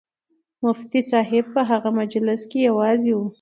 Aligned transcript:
مفتي 0.65 0.99
صاحب 1.11 1.45
په 1.55 1.61
هغه 1.69 1.89
مجلس 1.99 2.41
کې 2.49 2.59
یوازې 2.69 3.11
و. 3.15 3.19